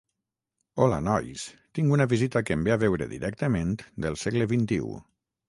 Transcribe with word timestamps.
Hola 0.85 0.95
nois, 1.07 1.43
tinc 1.79 1.93
una 1.97 2.07
visita 2.15 2.43
que 2.47 2.57
em 2.57 2.65
ve 2.69 2.75
a 2.77 2.79
veure 2.85 3.09
directament 3.13 3.77
del 4.07 4.19
segle 4.25 4.51
vint-i-ú. 4.57 4.91